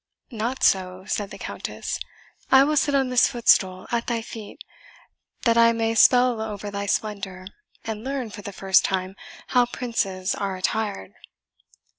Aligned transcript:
"Not 0.31 0.63
so," 0.63 1.05
said 1.05 1.29
the 1.29 1.37
Countess; 1.37 1.99
"I 2.51 2.63
will 2.63 2.75
sit 2.75 2.95
on 2.95 3.09
this 3.09 3.27
footstool 3.27 3.85
at 3.91 4.07
thy 4.07 4.23
feet, 4.23 4.59
that 5.43 5.59
I 5.59 5.73
may 5.73 5.93
spell 5.93 6.41
over 6.41 6.71
thy 6.71 6.87
splendour, 6.87 7.45
and 7.85 8.03
learn, 8.03 8.31
for 8.31 8.41
the 8.41 8.51
first 8.51 8.83
time, 8.83 9.15
how 9.49 9.67
princes 9.67 10.33
are 10.33 10.55
attired." 10.57 11.13